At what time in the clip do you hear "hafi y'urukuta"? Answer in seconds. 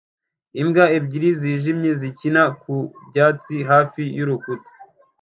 3.69-4.69